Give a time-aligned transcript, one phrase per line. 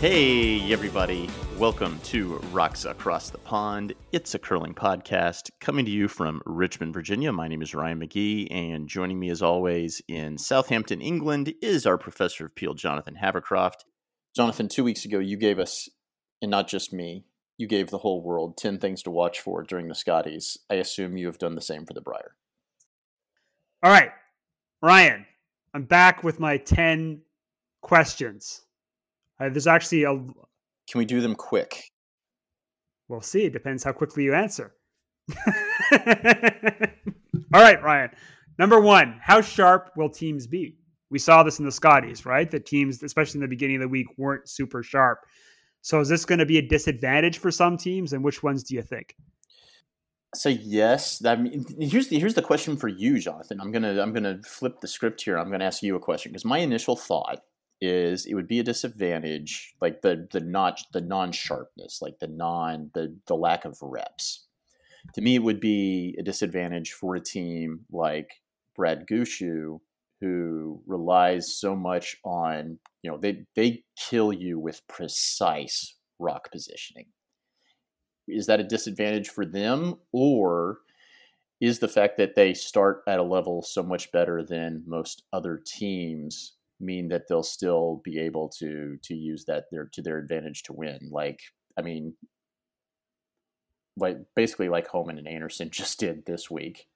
[0.00, 1.28] Hey, everybody.
[1.56, 3.94] Welcome to Rocks Across the Pond.
[4.12, 7.32] It's a curling podcast coming to you from Richmond, Virginia.
[7.32, 11.98] My name is Ryan McGee, and joining me as always in Southampton, England, is our
[11.98, 13.86] professor of Peel, Jonathan Havercroft.
[14.36, 15.88] Jonathan, two weeks ago, you gave us,
[16.40, 17.24] and not just me,
[17.56, 20.56] you gave the whole world 10 things to watch for during the Scotties.
[20.70, 22.36] I assume you have done the same for the Brier.
[23.82, 24.12] All right,
[24.80, 25.26] Ryan,
[25.74, 27.22] I'm back with my 10
[27.82, 28.60] questions.
[29.40, 30.14] Uh, there's actually a.
[30.14, 31.82] Can we do them quick?
[33.08, 33.44] We'll see.
[33.44, 34.74] It depends how quickly you answer.
[37.54, 38.10] All right, Ryan.
[38.58, 40.76] Number one, how sharp will teams be?
[41.10, 42.50] We saw this in the Scotties, right?
[42.50, 45.20] The teams, especially in the beginning of the week, weren't super sharp.
[45.80, 48.74] So is this going to be a disadvantage for some teams, and which ones do
[48.74, 49.14] you think?
[50.34, 51.24] So yes.
[51.24, 53.60] I mean, here's the here's the question for you, Jonathan.
[53.60, 55.38] I'm gonna I'm gonna flip the script here.
[55.38, 57.40] I'm gonna ask you a question because my initial thought
[57.80, 62.28] is it would be a disadvantage, like the the not the non sharpness, like the
[62.28, 64.46] non the the lack of reps.
[65.14, 68.30] To me, it would be a disadvantage for a team like
[68.74, 69.80] Brad Gushue,
[70.20, 77.06] who relies so much on you know they they kill you with precise rock positioning.
[78.26, 80.78] Is that a disadvantage for them, or
[81.60, 85.60] is the fact that they start at a level so much better than most other
[85.64, 90.62] teams mean that they'll still be able to to use that their to their advantage
[90.64, 90.98] to win.
[91.10, 91.40] Like,
[91.78, 92.14] I mean,
[93.96, 96.86] like basically like Holman and Anderson just did this week.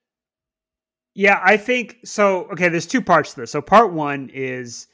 [1.15, 2.45] Yeah, I think so.
[2.53, 3.51] Okay, there's two parts to this.
[3.51, 4.87] So part one is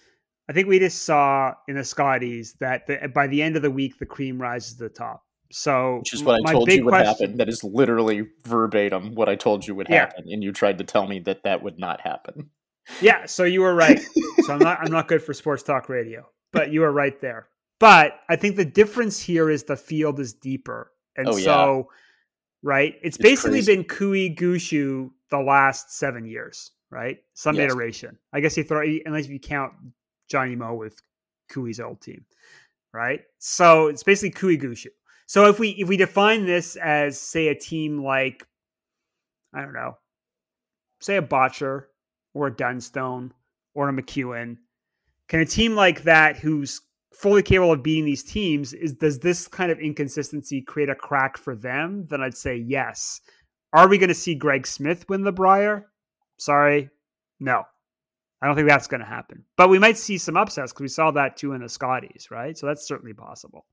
[0.49, 3.71] I think we just saw in the Scotties that the, by the end of the
[3.71, 5.23] week the cream rises to the top.
[5.51, 7.37] So which is what I told you would question, happen.
[7.39, 10.35] That is literally verbatim what I told you would happen, yeah.
[10.35, 12.51] and you tried to tell me that that would not happen.
[13.01, 14.01] Yeah, so you were right.
[14.45, 17.49] so I'm not I'm not good for sports talk radio, but you were right there.
[17.79, 20.93] But I think the difference here is the field is deeper.
[21.17, 21.97] And oh, so yeah.
[22.63, 23.77] right, it's, it's basically crazy.
[23.77, 27.19] been Koe Gushue the last 7 years, right?
[27.35, 27.71] Some yes.
[27.71, 28.19] iteration.
[28.33, 29.75] I guess you throw unless you count
[30.29, 31.01] Johnny Mo with
[31.51, 32.25] Koe's old team,
[32.93, 33.21] right?
[33.39, 34.89] So it's basically Koe Gushue.
[35.27, 38.47] So if we if we define this as say a team like
[39.55, 39.99] I don't know,
[41.01, 41.85] say a Bottcher
[42.39, 43.33] or a Dunstone
[43.75, 44.59] or a McEwen?
[45.29, 46.81] Can a team like that, who's
[47.13, 51.37] fully capable of beating these teams, is does this kind of inconsistency create a crack
[51.37, 52.07] for them?
[52.09, 53.21] Then I'd say yes.
[53.73, 55.87] Are we going to see Greg Smith win the Brier?
[56.39, 56.91] Sorry,
[57.41, 57.65] no.
[58.41, 59.45] I don't think that's going to happen.
[59.57, 62.57] But we might see some upsets because we saw that too in the Scotties, right?
[62.57, 63.67] So that's certainly possible.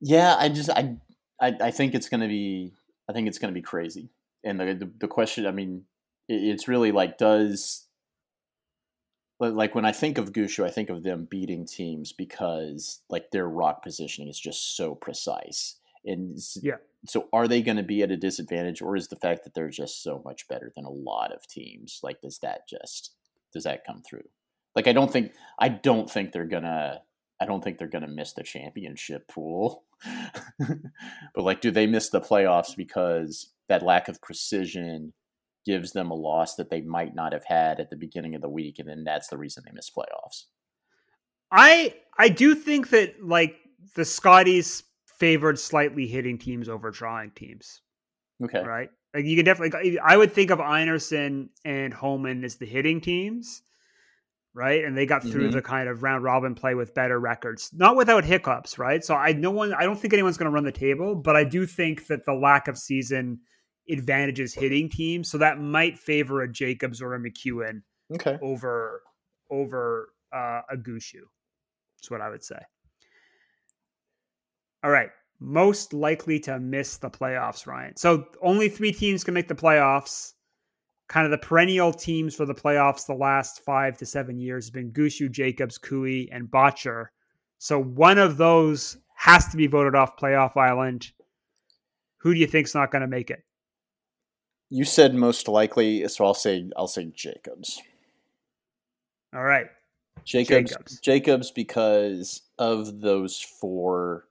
[0.00, 0.96] Yeah, I just I
[1.40, 2.72] I, I think it's going to be
[3.08, 4.10] I think it's going to be crazy.
[4.44, 5.84] And the, the the question, I mean,
[6.28, 7.86] it's really like does
[9.40, 13.48] like when I think of Gushue, I think of them beating teams because like their
[13.48, 15.76] rock positioning is just so precise.
[16.04, 16.76] And yeah,
[17.06, 19.70] so are they going to be at a disadvantage, or is the fact that they're
[19.70, 22.00] just so much better than a lot of teams?
[22.02, 23.12] Like, does that just
[23.52, 24.24] does that come through?
[24.76, 27.00] Like, I don't think I don't think they're gonna
[27.40, 29.84] I don't think they're gonna miss the championship pool.
[30.58, 35.14] but like, do they miss the playoffs because that lack of precision
[35.64, 38.48] gives them a loss that they might not have had at the beginning of the
[38.48, 40.44] week, and then that's the reason they miss playoffs.
[41.50, 43.56] I I do think that like
[43.94, 47.80] the Scotties favored slightly hitting teams over drawing teams.
[48.42, 48.62] Okay.
[48.62, 48.90] Right.
[49.14, 53.62] Like you can definitely I would think of Einarson and Holman as the hitting teams.
[54.52, 54.84] Right.
[54.84, 55.56] And they got through mm-hmm.
[55.56, 57.70] the kind of round robin play with better records.
[57.72, 59.04] Not without hiccups, right?
[59.04, 61.66] So I no one I don't think anyone's gonna run the table, but I do
[61.66, 63.40] think that the lack of season
[63.88, 67.82] advantages hitting teams, so that might favor a Jacobs or a McEwen
[68.14, 68.38] okay.
[68.42, 69.02] over
[69.50, 71.20] over uh, a Gushue.
[71.98, 72.58] That's what I would say.
[74.82, 75.10] All right,
[75.40, 77.96] most likely to miss the playoffs, Ryan.
[77.96, 80.32] So only three teams can make the playoffs.
[81.08, 84.70] Kind of the perennial teams for the playoffs the last five to seven years has
[84.70, 87.06] been Gushue, Jacobs, Koe, and Bottcher.
[87.58, 91.12] So one of those has to be voted off playoff island.
[92.18, 93.42] Who do you think's not going to make it?
[94.74, 97.80] You said most likely, so I'll say I'll say Jacobs.
[99.32, 99.68] All right.
[100.24, 100.98] Jacobs, Jacobs.
[101.00, 104.24] Jacobs, because of those four,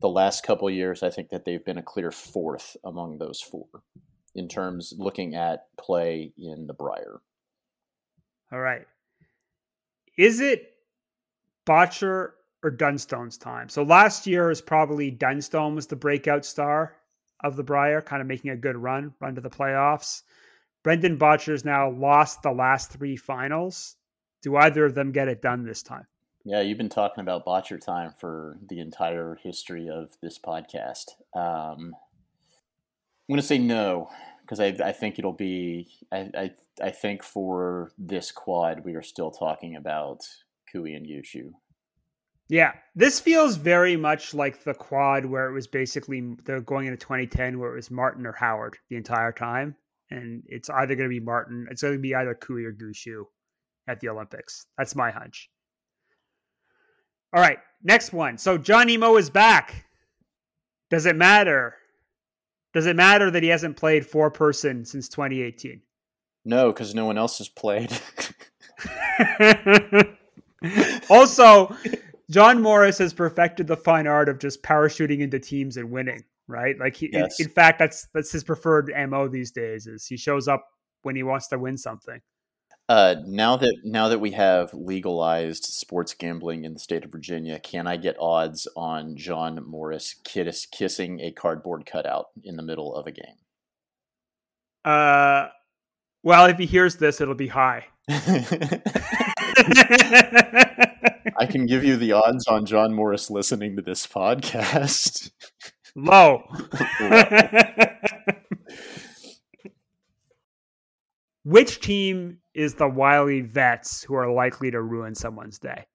[0.00, 3.66] the last couple years, I think that they've been a clear fourth among those four
[4.36, 7.20] in terms looking at play in the Brier.
[8.52, 8.86] All right.
[10.16, 10.72] Is it
[11.66, 12.28] Bottcher
[12.62, 13.68] or Dunstone's time?
[13.68, 16.99] So last year is probably Dunstone was the breakout star
[17.42, 20.22] of the Brier, kind of making a good run, run to the playoffs.
[20.82, 23.96] Brendan Bottcher's now lost the last three finals.
[24.42, 26.06] Do either of them get it done this time?
[26.44, 31.10] Yeah, you've been talking about Bottcher time for the entire history of this podcast.
[31.36, 34.08] Um, I'm going to say no
[34.40, 35.88] because I, I think it'll be.
[36.10, 36.50] I, I,
[36.82, 40.22] I think for this quad, we are still talking about
[40.72, 41.52] Koe and Gushue.
[42.50, 46.96] Yeah, this feels very much like the quad where it was basically they're going into
[46.96, 49.76] 2010 where it was Martin or Howard the entire time,
[50.10, 53.22] and it's either going to be Martin, it's going to be either Koe or Gushue
[53.86, 54.66] at the Olympics.
[54.76, 55.48] That's my hunch.
[57.32, 58.36] All right, next one.
[58.36, 59.86] So Johnny Mo is back.
[60.90, 61.76] Does it matter?
[62.74, 65.80] Does it matter that he hasn't played four person since 2018?
[66.44, 67.96] No, because no one else has played.
[71.10, 71.76] also,
[72.30, 76.24] John Morris has perfected the fine art of just parachuting into teams and winning.
[76.46, 76.78] Right?
[76.78, 77.38] Like, he, yes.
[77.38, 79.86] in, in fact, that's that's his preferred mo these days.
[79.86, 80.64] Is he shows up
[81.02, 82.20] when he wants to win something.
[82.88, 87.60] Uh, now that now that we have legalized sports gambling in the state of Virginia,
[87.60, 92.96] can I get odds on John Morris kiss, kissing a cardboard cutout in the middle
[92.96, 93.36] of a game?
[94.84, 95.48] Uh,
[96.24, 97.86] well, if he hears this, it'll be high.
[101.38, 105.30] I can give you the odds on John Morris listening to this podcast.
[105.94, 106.42] Low.
[111.44, 115.86] Which team is the wily vets who are likely to ruin someone's day?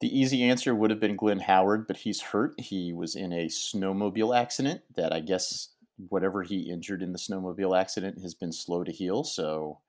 [0.00, 2.52] The easy answer would have been Glenn Howard, but he's hurt.
[2.58, 5.70] He was in a snowmobile accident that I guess
[6.08, 9.24] whatever he injured in the snowmobile accident has been slow to heal.
[9.24, 9.80] So,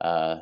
[0.00, 0.38] uh,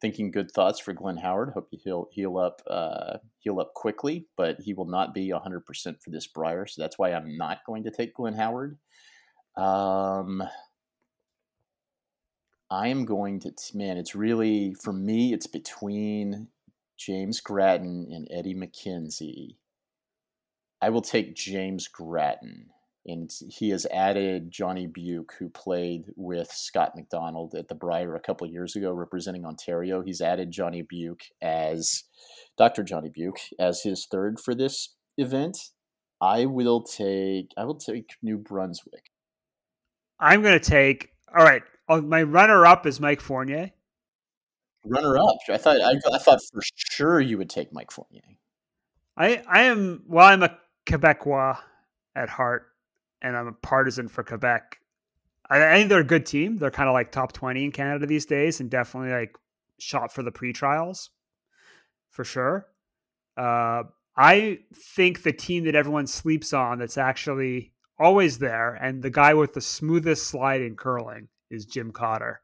[0.00, 1.50] thinking good thoughts for Glenn Howard.
[1.54, 4.26] Hope he'll heal up, uh, heal up quickly.
[4.36, 5.64] But he will not be 100%
[6.02, 8.78] for this Brier, so that's why I'm not going to take Glenn Howard.
[9.56, 10.42] Um,
[12.70, 13.96] I am going to man.
[13.96, 15.32] It's really for me.
[15.32, 16.48] It's between
[16.98, 19.56] James Grattan and Eddie MacKenzie.
[20.80, 22.70] I will take James Grattan,
[23.06, 28.20] and he has added Johnny Beuk, who played with Scott McDonald at the Brier a
[28.20, 30.02] couple years ago, representing Ontario.
[30.02, 32.04] He's added Johnny Beuk as
[32.58, 32.82] Dr.
[32.82, 35.58] Johnny Beuk as his third for this event.
[36.20, 37.52] I will take.
[37.56, 39.10] I will take New Brunswick.
[40.18, 41.10] I'm going to take.
[41.36, 43.70] All right, Oh, my runner up is Mike Fournier.
[44.84, 45.36] Runner up.
[45.48, 48.22] I thought I, I, thought for sure you would take Mike Fournier.
[49.16, 50.26] I I am well.
[50.26, 50.56] I'm a
[50.86, 51.58] Quebecois
[52.14, 52.66] at heart,
[53.22, 54.78] and I'm a partisan for Quebec.
[55.48, 56.58] I, I think they're a good team.
[56.58, 59.36] They're kind of like top twenty in Canada these days, and definitely like
[59.78, 61.10] shot for the pre-trials
[62.10, 62.66] for sure.
[63.36, 63.84] Uh,
[64.16, 69.34] I think the team that everyone sleeps on that's actually always there, and the guy
[69.34, 72.40] with the smoothest slide in curling is Jim Cotter.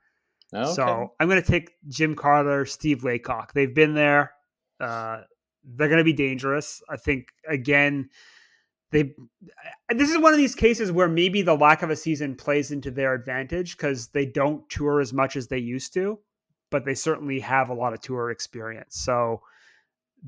[0.55, 0.71] Okay.
[0.73, 3.55] So I'm going to take Jim Cotter, Steve Laycock.
[3.55, 4.33] They've been there.
[4.79, 5.23] Uh,
[5.64, 6.83] they're going to be dangerous.
[6.91, 8.11] I think again,
[8.92, 9.14] they.
[9.90, 12.90] This is one of these cases where maybe the lack of a season plays into
[12.90, 16.18] their advantage because they don't tour as much as they used to,
[16.70, 18.96] but they certainly have a lot of tour experience.
[18.96, 19.42] So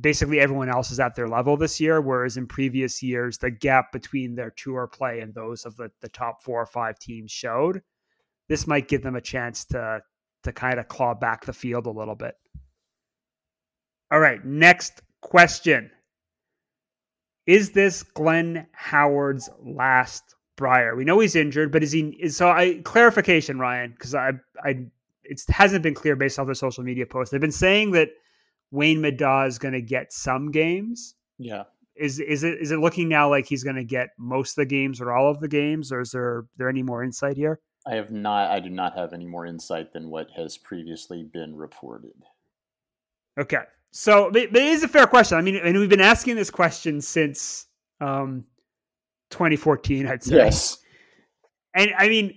[0.00, 3.92] basically everyone else is at their level this year whereas in previous years the gap
[3.92, 7.80] between their tour play and those of the, the top four or five teams showed
[8.48, 10.00] this might give them a chance to
[10.42, 12.34] to kind of claw back the field a little bit.
[14.10, 15.90] All right, next question.
[17.46, 20.96] Is this Glenn Howard's last Brier?
[20.96, 24.32] We know he's injured, but is he is so I clarification, Ryan, because I
[24.64, 24.86] I
[25.24, 27.30] it hasn't been clear based off their social media posts.
[27.30, 28.10] They've been saying that
[28.70, 31.14] Wayne Middaugh is going to get some games.
[31.38, 31.64] Yeah.
[31.96, 34.66] Is is it is it looking now like he's going to get most of the
[34.66, 37.60] games or all of the games, or is there there any more insight here?
[37.86, 38.50] I have not.
[38.50, 42.14] I do not have any more insight than what has previously been reported.
[43.38, 43.62] Okay,
[43.96, 45.38] so but it is a fair question.
[45.38, 47.66] I mean, and we've been asking this question since
[48.00, 48.44] um,
[49.30, 50.08] 2014.
[50.08, 50.34] I'd say.
[50.34, 50.78] Yes.
[51.76, 52.36] And I mean,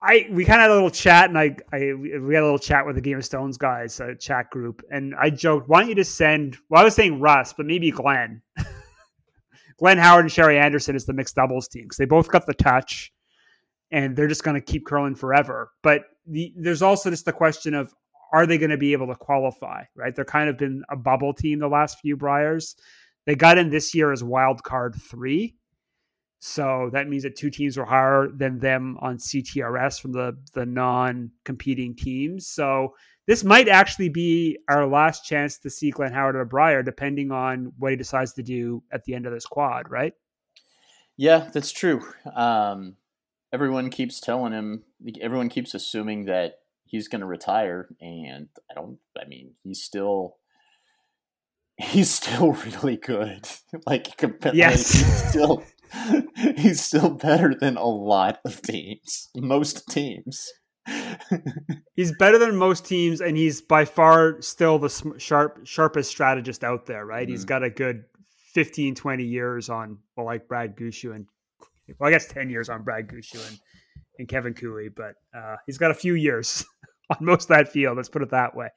[0.00, 2.58] I we kind of had a little chat, and I, I we had a little
[2.60, 5.88] chat with the Game of Stones guys, a chat group, and I joked, "Why don't
[5.88, 8.40] you just send?" Well, I was saying Russ, but maybe Glenn.
[9.78, 12.54] Glenn Howard and Sherry Anderson is the mixed doubles team because they both got the
[12.54, 13.12] touch
[13.90, 15.72] and they're just going to keep curling forever.
[15.82, 17.92] But the, there's also just the question of
[18.32, 19.84] are they going to be able to qualify?
[19.96, 22.74] Right, they're kind of been a bubble team the last few Briers.
[23.26, 25.56] They got in this year as wild card three,
[26.40, 30.66] so that means that two teams were higher than them on CTRS from the the
[30.66, 32.48] non competing teams.
[32.48, 32.94] So
[33.26, 37.30] this might actually be our last chance to see Glenn Howard at a Brier, depending
[37.30, 40.12] on what he decides to do at the end of this quad, right?
[41.16, 42.02] Yeah, that's true.
[42.34, 42.96] Um,
[43.52, 44.84] everyone keeps telling him,
[45.20, 46.56] everyone keeps assuming that
[46.94, 48.98] he's going to retire, and I don't.
[49.20, 50.36] I mean, he's still
[51.76, 53.48] he's still really good.
[53.86, 54.20] like,
[54.52, 55.64] yes, he's still
[56.56, 60.48] he's still better than a lot of teams, most teams.
[61.96, 66.86] he's better than most teams, and he's by far still the sharp sharpest strategist out
[66.86, 67.04] there.
[67.04, 67.26] Right?
[67.26, 67.32] Mm-hmm.
[67.32, 68.04] He's got a good
[68.52, 71.26] 15, 20 years on well, like Brad Gushue and
[71.98, 73.58] well, I guess ten years on Brad Gushue and,
[74.18, 76.64] and Kevin Cooley, but uh, he's got a few years
[77.10, 77.96] on most of that field.
[77.96, 78.68] Let's put it that way.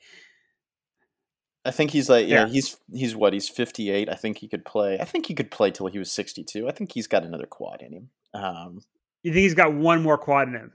[1.65, 4.09] I think he's like yeah, yeah, he's he's what he's 58.
[4.09, 4.99] I think he could play.
[4.99, 6.67] I think he could play till he was 62.
[6.67, 8.09] I think he's got another quad in him.
[8.33, 8.79] Um,
[9.21, 10.71] you think he's got one more quad in him?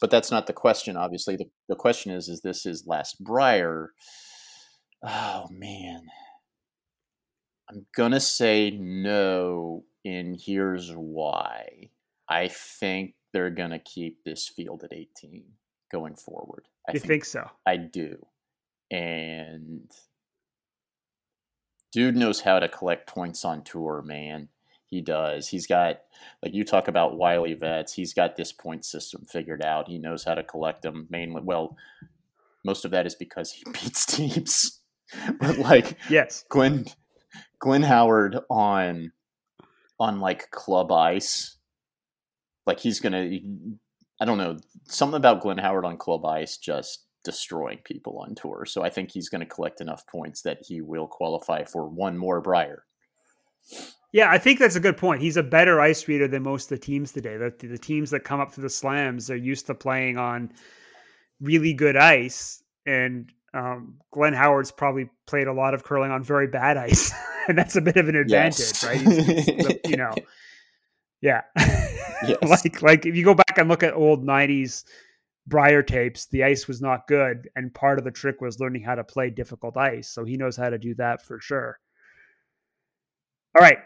[0.00, 0.96] But that's not the question.
[0.96, 3.92] Obviously, the the question is: Is this his last Brier?
[5.02, 6.06] Oh man,
[7.68, 11.90] I'm gonna say no, and here's why.
[12.28, 15.44] I think they're gonna keep this field at 18
[15.90, 16.66] going forward.
[16.88, 17.50] I you think, think so?
[17.66, 18.26] I do
[18.90, 19.90] and
[21.92, 24.48] dude knows how to collect points on tour, man.
[24.86, 25.48] He does.
[25.48, 26.02] He's got
[26.42, 27.92] like you talk about wily vets.
[27.92, 29.88] He's got this point system figured out.
[29.88, 31.08] He knows how to collect them.
[31.10, 31.76] Mainly, well,
[32.64, 34.80] most of that is because he beats teams.
[35.40, 36.86] but like, yes, Glenn
[37.58, 39.12] Glenn Howard on
[39.98, 41.55] on like club ice,
[42.66, 43.30] like he's gonna.
[44.20, 48.64] I don't know something about Glenn Howard on club ice just destroying people on tour.
[48.64, 52.16] So I think he's going to collect enough points that he will qualify for one
[52.16, 52.84] more Brier.
[54.12, 55.20] Yeah, I think that's a good point.
[55.20, 57.36] He's a better ice reader than most of the teams today.
[57.36, 60.52] The, the teams that come up to the slams are used to playing on
[61.40, 66.46] really good ice, and um, Glenn Howard's probably played a lot of curling on very
[66.46, 67.12] bad ice,
[67.48, 68.84] and that's a bit of an advantage, yes.
[68.84, 69.00] right?
[69.00, 70.14] He's, he's, you know,
[71.20, 71.42] yeah.
[72.26, 72.64] Yes.
[72.64, 74.84] like like if you go back and look at old '90s
[75.46, 78.94] Brier tapes, the ice was not good, and part of the trick was learning how
[78.94, 80.08] to play difficult ice.
[80.08, 81.78] So he knows how to do that for sure.
[83.54, 83.78] All right,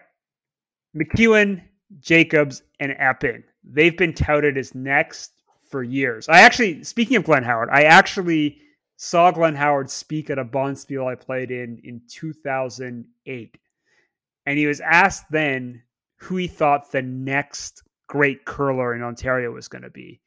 [0.97, 1.63] McEwen,
[2.01, 3.45] Jacobs, and Epping.
[3.63, 5.33] They've been touted as next
[5.69, 6.29] for years.
[6.29, 8.61] I actually, speaking of Glenn Howard, I actually
[8.97, 13.59] saw Glenn Howard speak at a bonspiel I played in in 2008,
[14.47, 15.83] and he was asked then
[16.17, 20.21] who he thought the next great curler in Ontario was going to be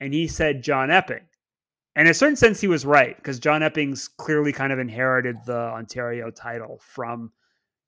[0.00, 1.26] and he said John Epping.
[1.96, 5.36] And in a certain sense, he was right because John Epping's clearly kind of inherited
[5.44, 7.32] the Ontario title from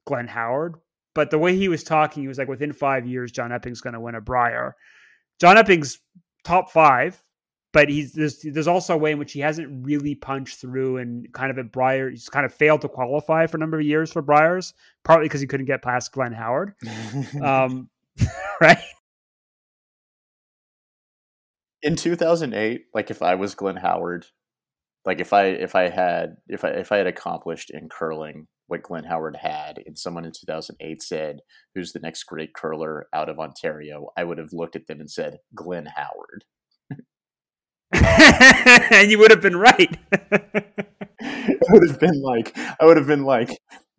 [0.07, 0.75] Glenn Howard.
[1.15, 3.95] But the way he was talking, he was like, within five years, John Epping's going
[3.95, 4.77] to win a Brier.
[5.41, 5.99] John Epping's
[6.45, 7.23] top five,
[7.73, 11.33] but he's there's there's also a way in which he hasn't really punched through and
[11.33, 12.11] kind of at Brier.
[12.11, 15.41] He's kind of failed to qualify for a number of years for Briers, partly because
[15.41, 16.75] he couldn't get past Glenn Howard.
[17.43, 17.89] um,
[18.61, 18.79] right?
[21.83, 24.27] In 2008 like if i was glenn howard
[25.05, 28.83] like if i if i had if i if i had accomplished in curling what
[28.83, 31.41] glenn howard had and someone in 2008 said
[31.75, 34.09] who's the next great curler out of ontario?
[34.17, 36.45] I would have looked at them and said glenn howard.
[37.93, 39.99] And you would have been right.
[41.23, 43.51] I would have been like i would have been like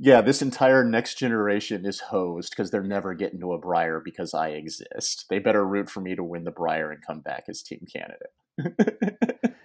[0.04, 4.34] yeah, this entire next generation is hosed because they're never getting to a Brier because
[4.34, 5.28] I exist.
[5.30, 9.54] They better root for me to win the Brier and come back as team candidate.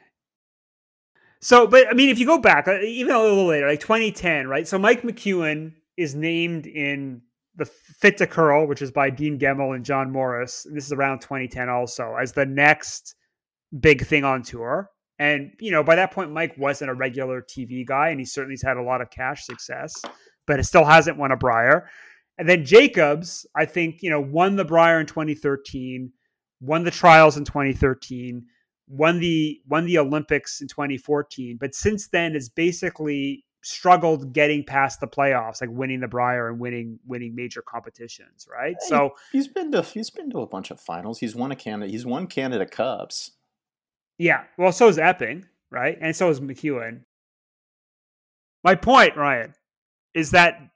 [1.40, 4.46] so, but I mean, if you go back, uh, even a little later, like 2010,
[4.46, 4.68] right?
[4.68, 7.22] So Mike McEwen is named in
[7.54, 10.66] the Fit to Curl, which is by Dean Gemmell and John Morris.
[10.70, 13.14] This is around 2010 also, as the next
[13.80, 14.90] big thing on tour.
[15.18, 18.62] And, you know, by that point, Mike wasn't a regular TV guy, and he certainly's
[18.62, 20.04] had a lot of cash success
[20.46, 21.88] but it still hasn't won a Brier.
[22.38, 26.12] And then Jacobs, I think, you know, won the Brier in 2013,
[26.60, 28.44] won the trials in 2013,
[28.88, 35.00] won the won the Olympics in 2014, but since then has basically struggled getting past
[35.00, 38.76] the playoffs, like winning the Brier and winning winning major competitions, right?
[38.80, 41.18] So he's been to he's been to a bunch of finals.
[41.18, 41.90] He's won a Canada.
[41.90, 43.32] He's won Canada Cups.
[44.18, 45.98] Yeah, well, so is Epping, right?
[46.00, 47.02] And so is McEwen.
[48.64, 49.54] My point, Ryan,
[50.14, 50.70] is that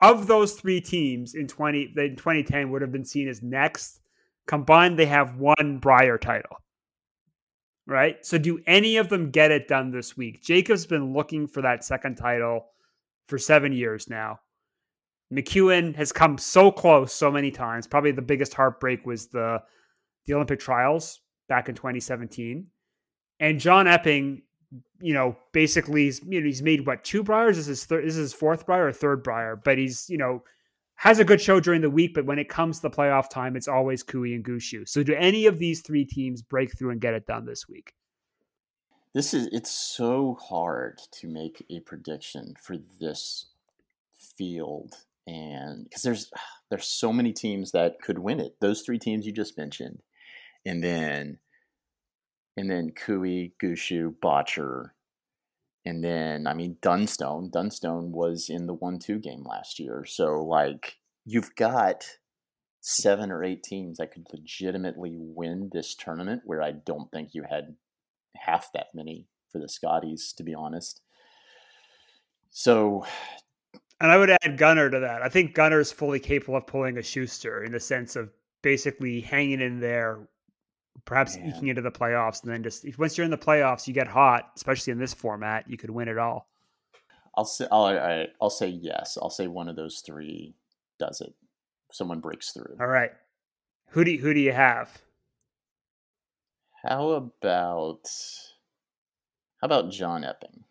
[0.00, 4.00] of those three teams in 20 in 2010 would have been seen as next
[4.46, 6.58] combined they have one Brier title
[7.86, 8.24] right?
[8.24, 10.42] So do any of them get it done this week?
[10.42, 12.66] Jacob's been looking for that second title
[13.28, 14.38] for seven years now.
[15.32, 17.86] McEwen has come so close so many times.
[17.86, 19.60] Probably the biggest heartbreak was the
[20.26, 21.20] the Olympic trials
[21.52, 22.66] back in 2017.
[23.38, 24.40] And John Epping,
[25.02, 27.58] you know, basically he's, you know, he's made what two Briers?
[27.58, 30.42] This is this is his fourth Brier or third Brier, but he's, you know,
[30.94, 33.54] has a good show during the week, but when it comes to the playoff time,
[33.54, 34.88] it's always Koe and Gushue.
[34.88, 37.92] So do any of these three teams break through and get it done this week?
[39.12, 43.50] This is it's so hard to make a prediction for this
[44.38, 44.94] field
[45.26, 46.30] and because there's
[46.70, 48.56] there's so many teams that could win it.
[48.60, 50.00] Those three teams you just mentioned,
[50.64, 51.38] and then
[52.56, 54.90] and then Koe, Gushue, Bottcher,
[55.84, 57.50] and then I mean Dunstone.
[57.50, 62.06] Dunstone was in the one-two game last year, so like you've got
[62.80, 66.42] seven or eight teams that could legitimately win this tournament.
[66.44, 67.76] Where I don't think you had
[68.36, 71.00] half that many for the Scotties, to be honest.
[72.50, 73.04] So
[74.02, 75.22] and I would add Gunnar to that.
[75.22, 79.20] I think Gunnar is fully capable of pulling a Schuster in the sense of basically
[79.20, 80.28] hanging in there,
[81.04, 81.48] perhaps Man.
[81.48, 84.08] eking into the playoffs, and then just if, once you're in the playoffs, you get
[84.08, 86.48] hot, especially in this format, you could win it all.
[87.36, 89.16] I'll say I'll, I'll say yes.
[89.20, 90.54] I'll say one of those three
[90.98, 91.32] does it.
[91.90, 92.76] Someone breaks through.
[92.80, 93.10] All right.
[93.90, 95.02] Who do you, who do you have?
[96.82, 98.08] How about
[99.60, 100.64] how about John Epping?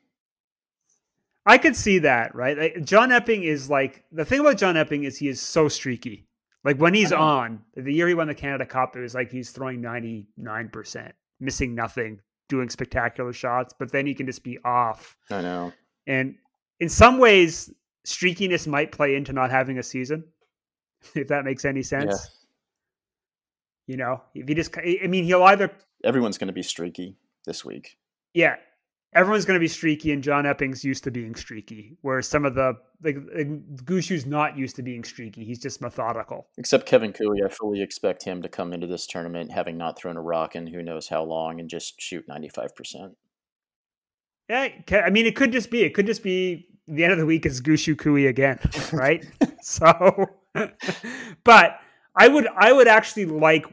[1.45, 2.57] I could see that, right?
[2.57, 6.27] Like, John Epping is like the thing about John Epping is he is so streaky.
[6.63, 7.23] Like when he's uh-huh.
[7.23, 11.73] on, the year he won the Canada Cup, it was like he's throwing 99%, missing
[11.73, 15.17] nothing, doing spectacular shots, but then he can just be off.
[15.29, 15.73] I know.
[16.07, 16.35] And
[16.79, 17.71] in some ways,
[18.05, 20.23] streakiness might play into not having a season,
[21.15, 22.11] if that makes any sense.
[22.11, 22.17] Yeah.
[23.87, 25.71] You know, if he just, I mean, he'll either.
[26.03, 27.97] Everyone's going to be streaky this week.
[28.33, 28.55] Yeah
[29.13, 32.55] everyone's going to be streaky, and John Epping's used to being streaky, whereas some of
[32.55, 33.15] the like
[33.85, 35.43] Gushue's not used to being streaky.
[35.43, 36.47] He's just methodical.
[36.57, 40.17] Except Kevin Koe, I fully expect him to come into this tournament having not thrown
[40.17, 43.13] a rock in who knows how long and just shoot ninety five percent.
[44.49, 45.83] Yeah, I mean, it could just be.
[45.83, 48.59] It could just be the end of the week is Gushue Koe again,
[48.91, 49.25] right?
[49.61, 50.25] so,
[51.43, 51.79] but
[52.15, 53.65] I would, I would actually like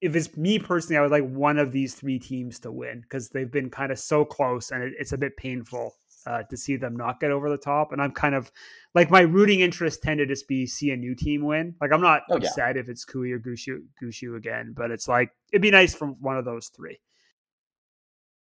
[0.00, 3.30] if it's me personally, I would like one of these three teams to win because
[3.30, 5.94] they've been kind of so close, and it, it's a bit painful
[6.26, 7.92] uh, to see them not get over the top.
[7.92, 8.52] And I'm kind of
[8.94, 11.74] like my rooting interest tend to just be see a new team win.
[11.80, 12.82] Like I'm not oh, upset yeah.
[12.82, 16.36] if it's Koe or Gushue, Gushue again, but it's like it'd be nice from one
[16.36, 17.00] of those three.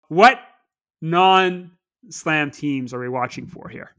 [0.08, 0.40] What
[1.02, 1.72] non
[2.10, 3.96] slam teams are we watching for here?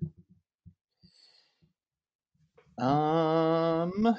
[2.79, 4.17] Um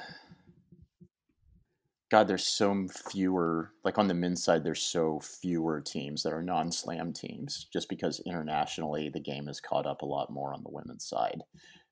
[2.10, 3.72] God, there's so fewer.
[3.84, 8.20] Like on the men's side, there's so fewer teams that are non-slam teams, just because
[8.26, 11.42] internationally the game has caught up a lot more on the women's side.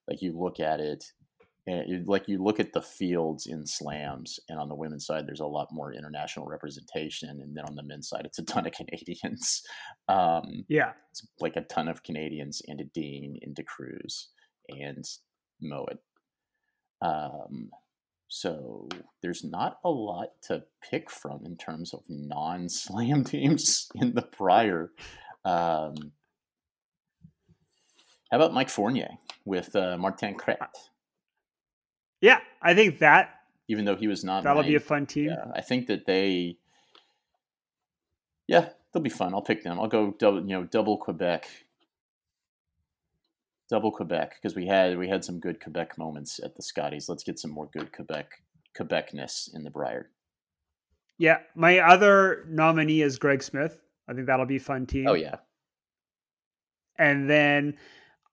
[0.08, 1.04] Like you look at it,
[1.66, 5.26] and you, like you look at the fields in slams, and on the women's side,
[5.26, 8.66] there's a lot more international representation, and then on the men's side, it's a ton
[8.66, 9.62] of Canadians.
[10.06, 14.28] Um, yeah, it's like a ton of Canadians into Dean into Cruz
[14.68, 15.02] and
[15.62, 15.96] Mouat.
[17.00, 17.70] Um,
[18.34, 18.88] so
[19.22, 24.90] there's not a lot to pick from in terms of non-slam teams in the Brier.
[25.44, 25.94] Um,
[28.32, 29.10] how about Mike Fournier
[29.44, 30.58] with uh, Martin Crête?
[32.20, 33.36] Yeah, I think that.
[33.68, 35.26] Even though he was not, that'll my, be a fun team.
[35.26, 36.56] Yeah, I think that they.
[38.48, 39.32] Yeah, they'll be fun.
[39.32, 39.78] I'll pick them.
[39.78, 41.46] I'll go double, you know, double Quebec
[43.70, 47.08] double Quebec because we had we had some good Quebec moments at the Scotties.
[47.08, 48.30] Let's get some more good Quebec
[48.78, 50.10] Quebecness in the Brier.
[51.18, 53.78] Yeah, my other nominee is Greg Smith.
[54.08, 55.06] I think that'll be a fun team.
[55.08, 55.36] Oh yeah.
[56.98, 57.76] And then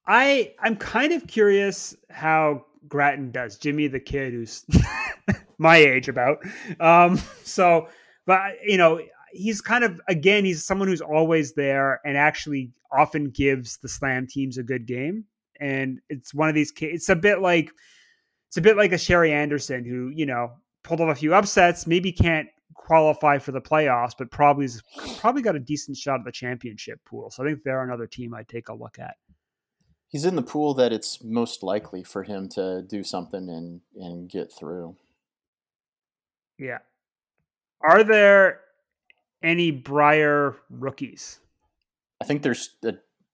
[0.08, 3.58] I I'm kind of curious how Grattan does.
[3.58, 4.66] Jimmy the kid who's
[5.58, 6.40] my age about.
[6.80, 7.88] Um so
[8.26, 9.00] but you know,
[9.32, 14.28] he's kind of again he's someone who's always there and actually often gives the slam
[14.28, 15.26] teams a good game.
[15.60, 17.72] And it's one of these it's a bit like
[18.50, 20.52] it's a bit like a sherry anderson who you know
[20.84, 24.68] pulled off a few upsets maybe can't qualify for the playoffs but probably
[25.20, 27.30] probably got a decent shot at the championship pool.
[27.30, 29.16] So i think they're another team i'd take a look at.
[30.08, 34.30] He's in the pool that it's most likely for him to do something and and
[34.30, 34.98] get through.
[36.58, 36.80] Yeah.
[37.82, 38.60] Are there
[39.44, 41.40] any Brier rookies?
[42.22, 42.76] I think there's.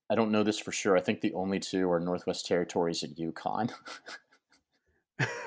[0.10, 0.96] I don't know this for sure.
[0.96, 3.70] I think the only two are Northwest Territories and Yukon.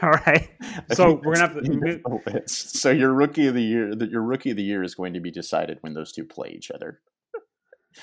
[0.03, 0.49] All right.
[0.93, 2.43] So we're gonna have to.
[2.47, 5.21] So your rookie of the year, that your rookie of the year is going to
[5.21, 7.01] be decided when those two play each other.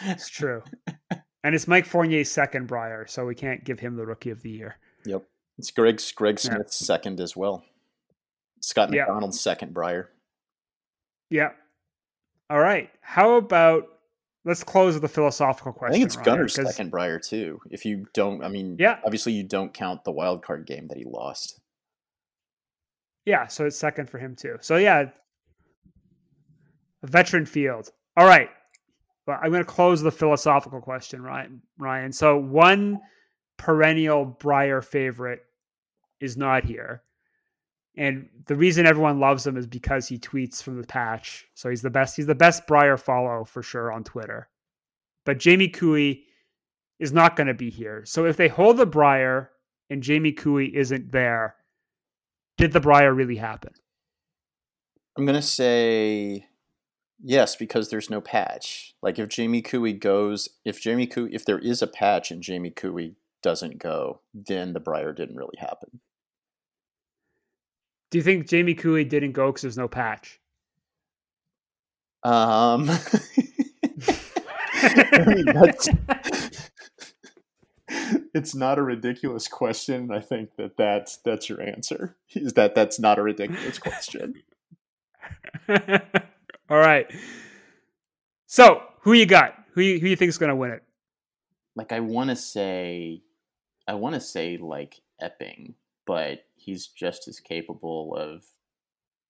[0.02, 0.64] It's true.
[1.44, 4.50] and it's Mike Fournier's second Brier, so we can't give him the rookie of the
[4.50, 4.78] year.
[5.06, 5.24] Yep.
[5.58, 6.86] It's Greg Greg Smith's yeah.
[6.86, 7.64] second as well.
[8.62, 10.10] Scott McDonald's second Brier.
[11.30, 11.52] Yeah.
[12.50, 12.90] All right.
[13.02, 13.88] How about
[14.46, 15.94] let's close with a philosophical question.
[15.94, 17.60] I think it's Ryan, Gunner's second Brier too.
[17.70, 20.98] If you don't, I mean, yeah, obviously you don't count the wild card game that
[20.98, 21.60] he lost.
[23.26, 24.58] Yeah, so it's second for him too.
[24.62, 25.06] So yeah,
[27.04, 27.90] a veteran field.
[28.16, 28.50] All right.
[29.28, 31.62] Well, I'm going to close the philosophical question, Ryan.
[31.78, 32.14] Ryan.
[32.14, 33.02] So one
[33.58, 35.42] perennial Brier favorite
[36.22, 37.04] is not here.
[37.98, 41.48] And the reason everyone loves him is because he tweets from the patch.
[41.56, 42.16] So he's the best.
[42.16, 44.48] He's the best Brier follow for sure on Twitter.
[45.26, 46.14] But Jamie Koe
[47.00, 48.04] is not going to be here.
[48.06, 49.50] So if they hold the Brier
[49.90, 51.56] and Jamie Koe isn't there,
[52.58, 53.74] did the Brier really happen?
[55.18, 56.46] I'm going to say
[57.22, 58.96] yes because there's no patch.
[59.02, 62.70] Like if Jamie Koe goes, if Jamie Koe, if there is a patch and Jamie
[62.70, 63.10] Koe
[63.42, 66.00] doesn't go, then the Brier didn't really happen.
[68.10, 70.40] Do you think Jamie Cooley didn't go because there's no patch?
[72.24, 72.90] Um,
[74.82, 75.90] I mean, that's,
[78.34, 80.12] it's not a ridiculous question.
[80.12, 82.16] I think that that's that's your answer.
[82.32, 84.36] Is that that's not a ridiculous question?
[85.70, 87.12] All right.
[88.46, 89.54] So, who you got?
[89.74, 90.84] Who you, who you think is going to win it?
[91.76, 93.22] Like, I want to say,
[93.88, 98.44] I want to say like Epping, but he's just as capable of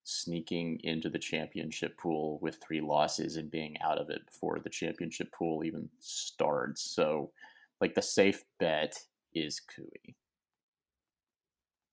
[0.04, 4.70] sneaking into the championship pool with three losses and being out of it before the
[4.70, 6.82] championship pool even starts.
[6.82, 7.32] So,
[7.80, 8.98] like the safe bet
[9.36, 9.62] is.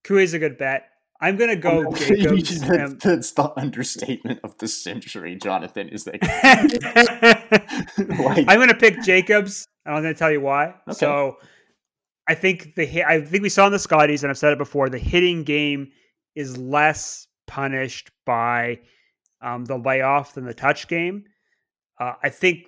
[0.03, 0.89] Koe is a good bet.
[1.21, 2.61] I'm gonna go Jacobs.
[2.67, 5.91] that's, that's the understatement of the century, Jonathan.
[5.91, 6.23] Is that
[8.19, 9.67] like, I'm gonna pick Jacobs.
[9.85, 10.75] and I'm gonna tell you why.
[10.89, 10.95] Okay.
[10.95, 11.37] So
[12.27, 14.89] I think the I think we saw in the Scotties, and I've said it before.
[14.89, 15.91] The hitting game
[16.35, 18.81] is less punished by
[19.43, 21.25] um, the layoff than the touch game.
[22.01, 22.67] Uh, I think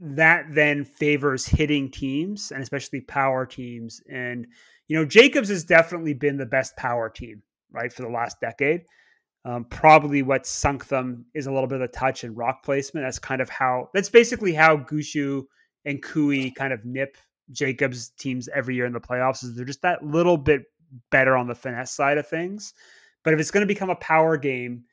[0.00, 4.00] that then favors hitting teams and especially power teams.
[4.10, 4.46] And
[4.86, 7.42] you know, Jacobs has definitely been the best power team,
[7.72, 8.82] right, for the last decade.
[9.44, 13.06] Um, probably what sunk them is a little bit of the touch and rock placement.
[13.06, 13.88] That's kind of how.
[13.94, 15.44] That's basically how Gushue
[15.84, 17.16] and Koe kind of nip
[17.52, 20.62] Jacobs teams every year in the playoffs is they're just that little bit
[21.10, 22.74] better on the finesse side of things.
[23.24, 24.84] But if it's going to become a power game,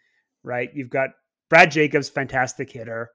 [0.44, 0.70] right?
[0.74, 1.12] You've got
[1.50, 3.12] Brad Jacobs, fantastic hitter,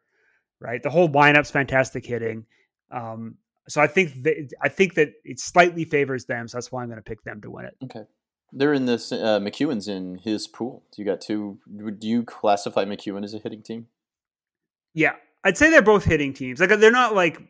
[0.60, 0.82] right?
[0.82, 2.46] The whole lineup's fantastic hitting.
[2.90, 3.36] Um,
[3.68, 6.48] so I think that I think that it slightly favors them.
[6.48, 7.76] So that's why I'm going to pick them to win it.
[7.84, 8.04] Okay.
[8.52, 9.12] They're in this.
[9.12, 10.82] Uh, McEwen's in his pool.
[10.96, 11.58] You got two.
[11.68, 13.86] Do you classify McEwen as a hitting team?
[14.92, 16.58] Yeah, I'd say they're both hitting teams.
[16.58, 17.40] Like they're not like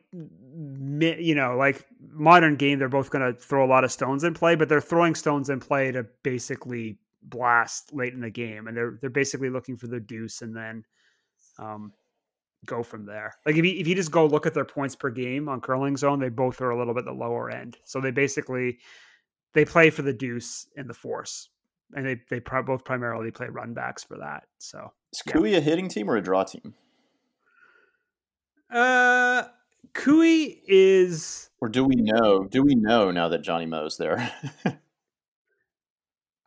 [0.52, 4.34] you know, like modern game, they're both going to throw a lot of stones in
[4.34, 8.76] play, but they're throwing stones in play to basically blast late in the game, and
[8.76, 10.84] they're they're basically looking for the deuce and then
[11.58, 11.92] um,
[12.66, 13.34] go from there.
[13.46, 15.96] Like if you if you just go look at their points per game on curling
[15.96, 17.76] zone, they both are a little bit the lower end.
[17.84, 18.78] So they basically
[19.54, 21.48] they play for the deuce and the force,
[21.94, 24.44] and they they both primarily play run backs for that.
[24.58, 25.58] So is Koe yeah.
[25.58, 26.74] a hitting team or a draw team?
[28.70, 29.44] Uh
[29.94, 31.50] Koe is.
[31.60, 32.44] Or do we know?
[32.44, 34.32] Do we know now that Johnny Mo's there?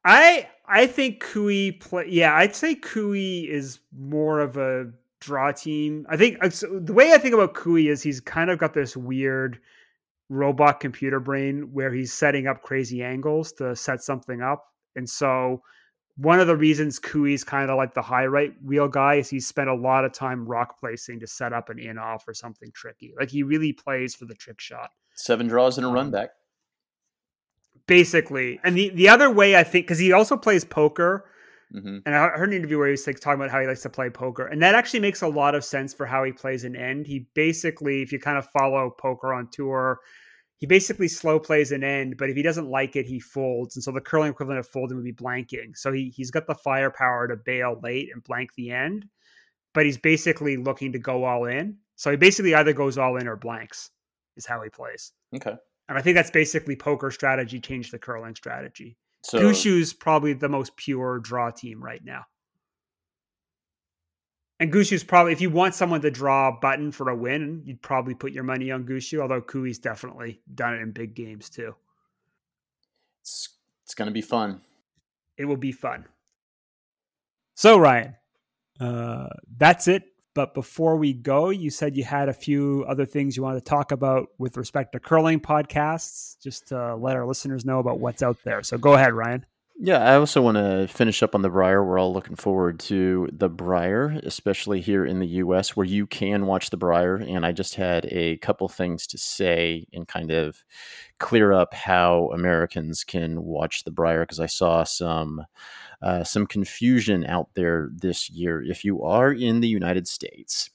[0.06, 2.08] I I think Koe play.
[2.10, 6.06] Yeah, I'd say Koe is more of a draw team.
[6.10, 8.74] I think uh, so the way I think about Koe is he's kind of got
[8.74, 9.60] this weird
[10.30, 15.62] robot computer brain where he's setting up crazy angles to set something up, and so
[16.16, 19.40] one of the reasons Koe's kind of like the high right wheel guy is he
[19.40, 22.72] spent a lot of time rock placing to set up an in off or something
[22.74, 23.14] tricky.
[23.20, 24.92] Like he really plays for the trick shot.
[25.16, 26.30] Seven draws and a run um, back.
[27.88, 28.60] Basically.
[28.64, 31.26] And the, the other way I think, because he also plays poker.
[31.74, 31.98] Mm-hmm.
[32.06, 33.90] And I heard an interview where he was like, talking about how he likes to
[33.90, 34.46] play poker.
[34.46, 37.08] And that actually makes a lot of sense for how he plays an end.
[37.08, 40.00] He basically, if you kind of follow poker on tour,
[40.64, 43.76] he basically slow plays an end, but if he doesn't like it, he folds.
[43.76, 45.76] And so the curling equivalent of folding would be blanking.
[45.76, 49.06] So he, he's got the firepower to bail late and blank the end,
[49.74, 51.76] but he's basically looking to go all in.
[51.98, 53.92] So he basically either goes all in or blanks,
[54.38, 55.12] is how he plays.
[55.36, 55.54] Okay.
[55.90, 58.96] And I think that's basically poker strategy changed the curling strategy.
[59.26, 62.24] So Gushue's probably the most pure draw team right now.
[64.60, 67.82] And Gushue's probably, if you want someone to draw a button for a win, you'd
[67.82, 71.76] probably put your money on Gushue, although Koe's definitely done it in big games too.
[73.22, 73.50] It's,
[73.84, 74.62] it's going to be fun.
[75.38, 76.06] It will be fun.
[77.56, 78.16] So, Ryan,
[78.80, 83.38] uh, that's it but before we go, you said you had a few other things
[83.38, 87.66] you wanted to talk about with respect to curling podcasts, just to let our listeners
[87.66, 88.64] know about what's out there.
[88.64, 89.46] So go ahead, Ryan.
[89.76, 91.84] Yeah, I also want to finish up on the Brier.
[91.84, 96.46] We're all looking forward to the Brier, especially here in the U.S., where you can
[96.46, 97.16] watch the Brier.
[97.16, 100.64] And I just had a couple things to say and kind of
[101.20, 105.44] clear up how Americans can watch the Brier because I saw some
[106.04, 108.62] uh, some confusion out there this year.
[108.62, 110.70] If you are in the United States,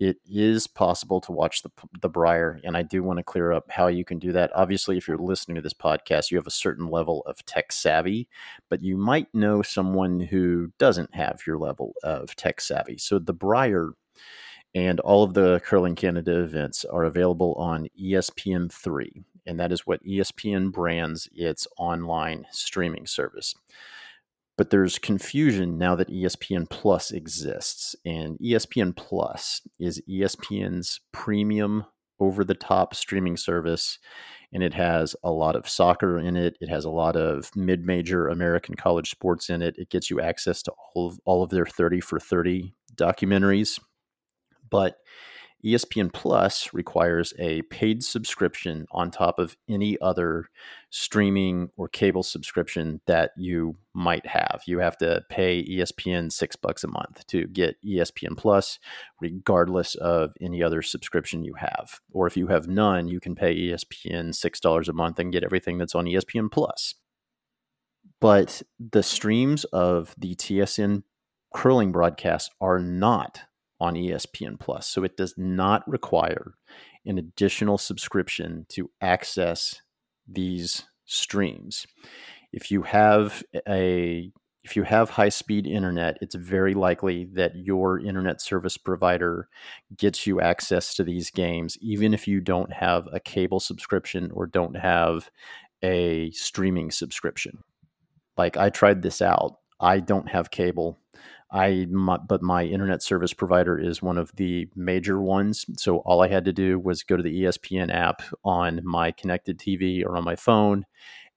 [0.00, 3.70] it is possible to watch the the Brier, and I do want to clear up
[3.70, 4.50] how you can do that.
[4.54, 8.26] Obviously, if you're listening to this podcast, you have a certain level of tech savvy,
[8.70, 12.96] but you might know someone who doesn't have your level of tech savvy.
[12.96, 13.90] So the Brier
[14.74, 20.02] and all of the Curling Canada events are available on ESPN3, and that is what
[20.02, 23.54] ESPN brands its online streaming service
[24.60, 27.96] but there's confusion now that ESPN Plus exists.
[28.04, 31.86] And ESPN Plus is ESPN's premium
[32.18, 33.98] over the top streaming service.
[34.52, 36.58] And it has a lot of soccer in it.
[36.60, 39.76] It has a lot of mid major American college sports in it.
[39.78, 43.80] It gets you access to all of, all of their 30 for 30 documentaries.
[44.68, 44.98] But
[45.64, 50.46] ESPN Plus requires a paid subscription on top of any other
[50.90, 54.62] streaming or cable subscription that you might have.
[54.66, 58.78] You have to pay ESPN six bucks a month to get ESPN Plus,
[59.20, 62.00] regardless of any other subscription you have.
[62.12, 65.44] Or if you have none, you can pay ESPN six dollars a month and get
[65.44, 66.94] everything that's on ESPN Plus.
[68.20, 71.02] But the streams of the TSN
[71.54, 73.40] curling broadcast are not
[73.80, 74.86] on ESPN Plus.
[74.86, 76.54] So it does not require
[77.06, 79.80] an additional subscription to access
[80.28, 81.86] these streams.
[82.52, 87.98] If you have a if you have high speed internet, it's very likely that your
[87.98, 89.48] internet service provider
[89.96, 94.46] gets you access to these games, even if you don't have a cable subscription or
[94.46, 95.30] don't have
[95.82, 97.64] a streaming subscription.
[98.36, 99.56] Like I tried this out.
[99.80, 100.98] I don't have cable.
[101.52, 105.66] I my, but my internet service provider is one of the major ones.
[105.76, 109.58] So all I had to do was go to the ESPN app on my connected
[109.58, 110.86] TV or on my phone,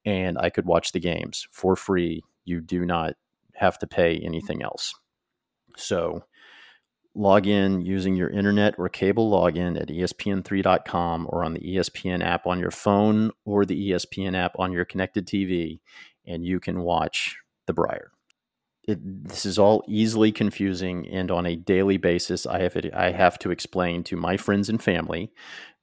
[0.05, 2.23] and I could watch the games for free.
[2.45, 3.15] You do not
[3.55, 4.93] have to pay anything else.
[5.77, 6.23] So
[7.15, 12.45] log in using your internet or cable login at espn3.com or on the ESPN app
[12.45, 15.79] on your phone or the ESPN app on your connected TV,
[16.27, 18.11] and you can watch the Brier
[18.85, 23.39] it, this is all easily confusing, and on a daily basis, I have I have
[23.39, 25.31] to explain to my friends and family,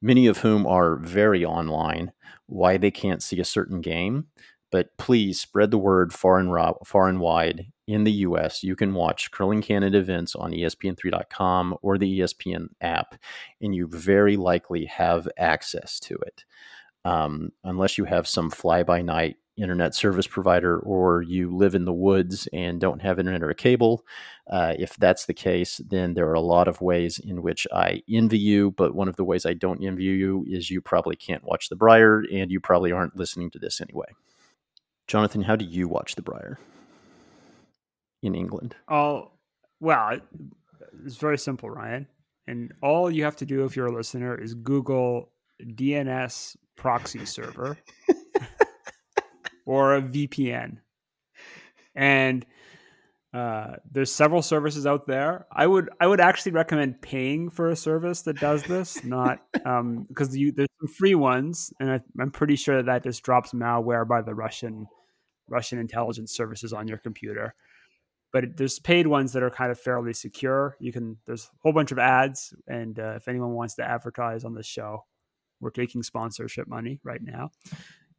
[0.03, 2.13] many of whom are very online,
[2.47, 4.27] why they can't see a certain game.
[4.71, 7.67] But please spread the word far and far and wide.
[7.89, 13.17] In the U.S., you can watch Curling Canada events on ESPN3.com or the ESPN app,
[13.61, 16.45] and you very likely have access to it.
[17.05, 21.85] Um, unless you have some fly by night internet service provider or you live in
[21.85, 24.05] the woods and don't have internet or a cable.
[24.51, 28.03] Uh, if that's the case, then there are a lot of ways in which I
[28.11, 28.73] envy you.
[28.73, 31.77] But one of the ways I don't envy you is you probably can't watch The
[31.77, 34.09] Brier and you probably aren't listening to this anyway.
[35.07, 36.59] Jonathan, how do you watch The Brier
[38.23, 38.77] in England?
[38.89, 39.33] Oh,
[39.81, 40.21] well,
[41.05, 42.07] it's very simple, Ryan.
[42.47, 45.31] And all you have to do if you're a listener is Google
[45.63, 47.79] DNS proxy server
[49.67, 50.79] or a VPN.
[51.95, 52.47] And
[53.33, 55.47] uh, there's several services out there.
[55.53, 59.65] I would I would actually recommend paying for a service that does this, not because
[59.67, 60.07] um,
[60.57, 64.23] there's some free ones, and I, am pretty sure that, that just drops malware by
[64.23, 64.87] the Russian
[65.49, 67.55] Russian intelligence services on your computer.
[68.33, 70.77] But there's paid ones that are kind of fairly secure.
[70.81, 74.45] You can there's a whole bunch of ads, and uh, if anyone wants to advertise
[74.45, 75.05] on this show,
[75.61, 77.51] we're taking sponsorship money right now.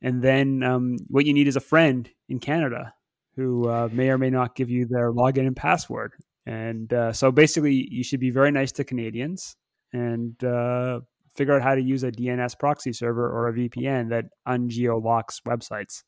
[0.01, 2.93] And then um, what you need is a friend in Canada
[3.35, 6.13] who uh, may or may not give you their login and password.
[6.45, 9.55] And uh, so basically, you should be very nice to Canadians
[9.93, 11.01] and uh,
[11.35, 16.03] figure out how to use a DNS proxy server or a VPN that ungeolocks websites,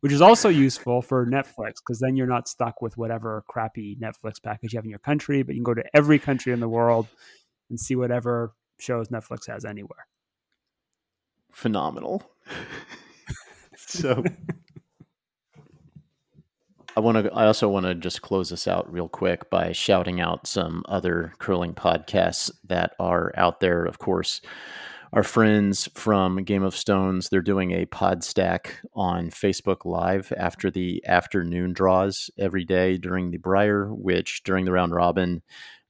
[0.00, 4.34] which is also useful for Netflix because then you're not stuck with whatever crappy Netflix
[4.42, 6.68] package you have in your country, but you can go to every country in the
[6.68, 7.08] world
[7.70, 10.06] and see whatever shows Netflix has anywhere.
[11.50, 12.22] Phenomenal.
[13.92, 14.22] so
[16.96, 17.32] I want to.
[17.32, 21.32] I also want to just close this out real quick by shouting out some other
[21.38, 23.84] curling podcasts that are out there.
[23.84, 24.40] Of course,
[25.12, 27.28] our friends from Game of Stones.
[27.28, 33.30] They're doing a pod stack on Facebook Live after the afternoon draws every day during
[33.30, 35.42] the Brier, which during the round robin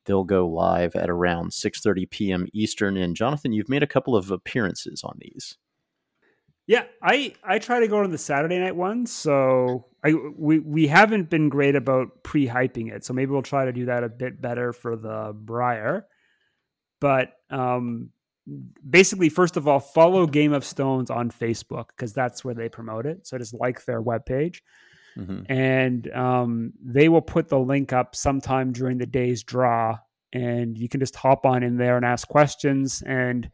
[0.05, 2.47] They'll go live at around 6:30 p.m.
[2.53, 2.97] Eastern.
[2.97, 5.57] And Jonathan, you've made a couple of appearances on these.
[6.73, 10.87] Yeah, I I try to go to the Saturday night ones, so I we we
[10.87, 14.41] haven't been great about pre-hyping it, so maybe we'll try to do that a bit
[14.41, 16.07] better for the Brier.
[16.99, 18.09] But um,
[18.89, 23.05] basically, first of all, follow Game of Stones on Facebook because that's where they promote
[23.05, 23.27] it.
[23.27, 24.61] So just like their webpage.
[25.15, 25.53] Mm-hmm.
[25.53, 29.99] And um, they will put the link up sometime during the day's draw,
[30.33, 33.03] and you can just hop on in there and ask questions.
[33.07, 33.51] And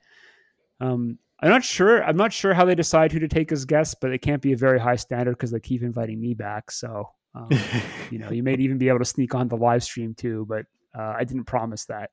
[0.80, 2.02] um, I'm not sure.
[2.04, 4.52] I'm not sure how they decide who to take as guests, but it can't be
[4.52, 6.70] a very high standard because they keep inviting me back.
[6.70, 7.48] So um,
[8.10, 10.46] you know, you may even be able to sneak on the live stream too.
[10.48, 10.66] But
[10.98, 12.10] uh, I didn't promise that,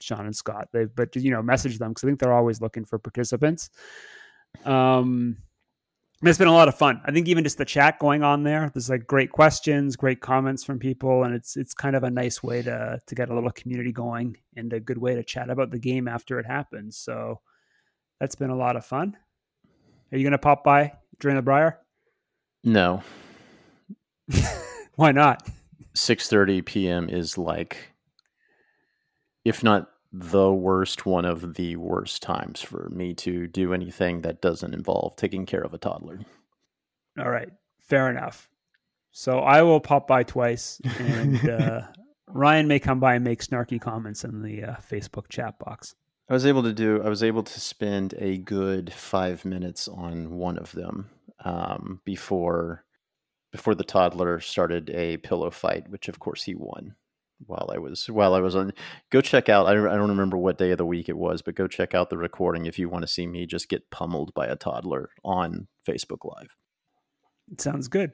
[0.00, 0.68] Sean and Scott.
[0.72, 3.70] They, but you know, message them because I think they're always looking for participants.
[4.64, 5.38] Um,
[6.22, 7.00] it's been a lot of fun.
[7.04, 10.64] I think even just the chat going on there, there's like great questions, great comments
[10.64, 13.50] from people, and it's it's kind of a nice way to to get a little
[13.50, 16.96] community going and a good way to chat about the game after it happens.
[16.96, 17.40] So
[18.20, 19.16] that's been a lot of fun.
[20.12, 21.78] Are you going to pop by during the Brier?
[22.64, 23.02] No.
[24.96, 25.48] Why not?
[25.94, 27.08] 6:30 p.m.
[27.08, 27.92] is like
[29.44, 34.40] if not the worst one of the worst times for me to do anything that
[34.40, 36.20] doesn't involve taking care of a toddler.
[37.18, 37.50] All right,
[37.80, 38.48] fair enough.
[39.10, 41.82] So I will pop by twice, and uh,
[42.28, 45.94] Ryan may come by and make snarky comments in the uh, Facebook chat box.
[46.28, 47.02] I was able to do.
[47.02, 51.08] I was able to spend a good five minutes on one of them
[51.44, 52.84] um, before
[53.50, 56.94] before the toddler started a pillow fight, which of course he won
[57.46, 58.72] while I was while I was on.
[59.10, 59.66] Go check out.
[59.66, 61.94] I don't, I don't remember what day of the week it was, but go check
[61.94, 65.10] out the recording if you want to see me just get pummeled by a toddler
[65.24, 66.54] on Facebook Live.
[67.50, 68.12] It sounds good.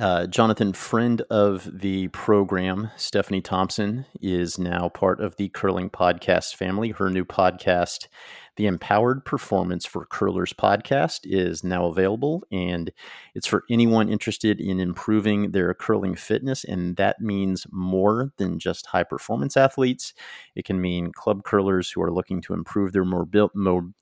[0.00, 6.54] Uh, Jonathan, friend of the program, Stephanie Thompson, is now part of the Curling Podcast
[6.54, 6.90] family.
[6.90, 8.08] Her new podcast
[8.56, 12.92] the Empowered Performance for Curlers podcast is now available, and
[13.34, 16.64] it's for anyone interested in improving their curling fitness.
[16.64, 20.12] And that means more than just high performance athletes.
[20.54, 23.52] It can mean club curlers who are looking to improve their mobility.
[23.54, 23.92] Mo-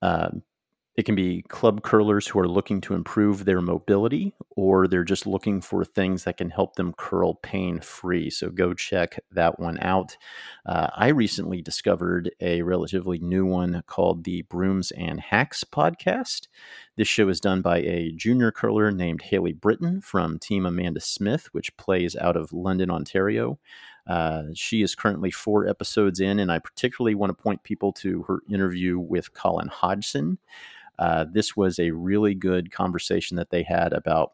[0.00, 0.30] uh,
[0.94, 5.26] it can be club curlers who are looking to improve their mobility, or they're just
[5.26, 8.28] looking for things that can help them curl pain free.
[8.28, 10.16] So go check that one out.
[10.66, 16.48] Uh, I recently discovered a relatively new one called the Brooms and Hacks podcast.
[16.96, 21.48] This show is done by a junior curler named Haley Britton from Team Amanda Smith,
[21.52, 23.58] which plays out of London, Ontario.
[24.06, 28.22] Uh, she is currently four episodes in, and I particularly want to point people to
[28.24, 30.38] her interview with Colin Hodgson.
[30.98, 34.32] Uh, this was a really good conversation that they had about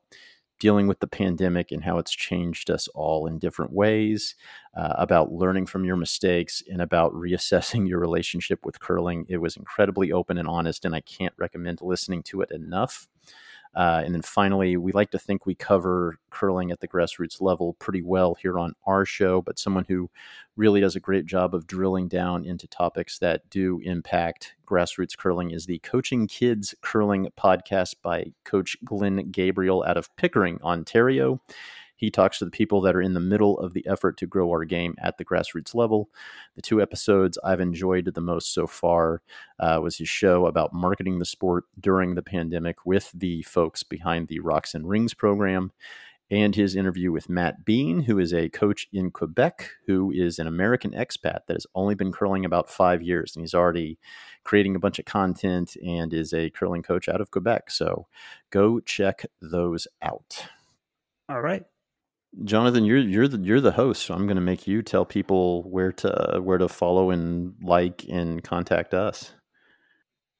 [0.59, 4.35] dealing with the pandemic and how it's changed us all in different ways,
[4.77, 9.25] uh, about learning from your mistakes and about reassessing your relationship with curling.
[9.29, 13.07] It was incredibly open and honest, and I can't recommend listening to it enough.
[13.79, 17.75] Uh, and then finally, we like to think we cover curling at the grassroots level
[17.75, 20.11] pretty well here on our show, but someone who
[20.57, 25.53] really does a great job of drilling down into topics that do impact grassroots curling
[25.53, 31.41] is the Coaching Kids Curling podcast by Coach Glenn Gabriel out of Pickering, Ontario.
[31.99, 34.49] He talks to the people that are in the middle of the effort to grow
[34.51, 36.09] our game at the grassroots level.
[36.55, 39.21] The two episodes I've enjoyed the most so far
[39.59, 44.29] uh, was his show about marketing the sport during the pandemic with the folks behind
[44.29, 45.73] the Rocks and Rings program
[46.31, 50.47] and his interview with Matt Bean, who is a coach in Quebec, who is an
[50.47, 53.35] American expat that has only been curling about five years.
[53.35, 53.99] And he's already
[54.45, 57.71] creating a bunch of content and is a curling coach out of Quebec.
[57.71, 58.07] So
[58.51, 60.47] go check those out.
[61.29, 61.65] All right.
[62.45, 65.63] Jonathan, you're you're the you're the host, so I'm going to make you tell people
[65.65, 69.33] where to where to follow and like and contact us.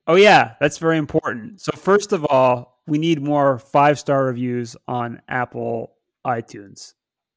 [0.07, 1.61] Oh yeah, that's very important.
[1.61, 5.95] So first of all, we need more five star reviews on Apple
[6.27, 6.95] iTunes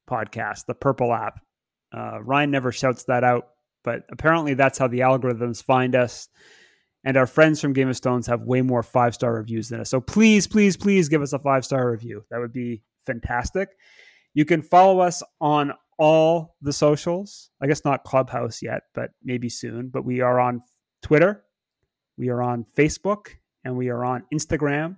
[0.08, 1.40] podcast, the Purple app.
[1.94, 3.48] Uh, Ryan never shouts that out,
[3.84, 6.28] but apparently that's how the algorithms find us.
[7.04, 9.90] And our friends from Game of Stones have way more five star reviews than us.
[9.90, 12.24] So please, please, please give us a five star review.
[12.30, 13.70] That would be fantastic.
[14.34, 17.50] You can follow us on all the socials.
[17.60, 19.88] I guess not Clubhouse yet, but maybe soon.
[19.88, 20.62] But we are on
[21.02, 21.44] Twitter,
[22.16, 23.26] we are on Facebook,
[23.64, 24.96] and we are on Instagram.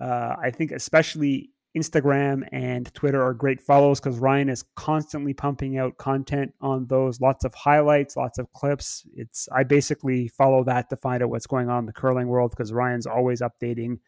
[0.00, 5.78] Uh, I think especially Instagram and Twitter are great follows because Ryan is constantly pumping
[5.78, 7.20] out content on those.
[7.20, 9.06] Lots of highlights, lots of clips.
[9.14, 12.50] It's I basically follow that to find out what's going on in the curling world
[12.50, 13.98] because Ryan's always updating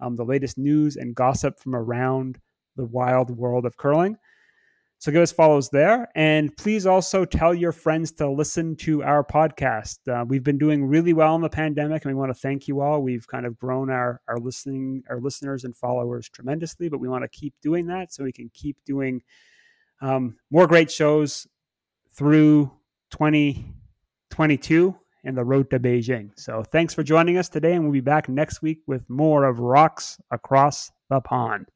[0.00, 2.38] um, the latest news and gossip from around
[2.76, 4.16] the wild world of curling.
[4.98, 6.08] So give us follows there.
[6.14, 9.98] And please also tell your friends to listen to our podcast.
[10.08, 12.80] Uh, we've been doing really well in the pandemic, and we want to thank you
[12.80, 13.02] all.
[13.02, 17.24] We've kind of grown our, our listening, our listeners and followers tremendously, but we want
[17.24, 19.22] to keep doing that so we can keep doing
[20.00, 21.46] um, more great shows
[22.14, 22.72] through
[23.10, 26.30] 2022 and the road to Beijing.
[26.36, 29.58] So thanks for joining us today, and we'll be back next week with more of
[29.58, 31.68] Rocks Across the Pond.